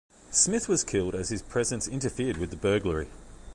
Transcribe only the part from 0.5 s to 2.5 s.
was killed as his presence interfered with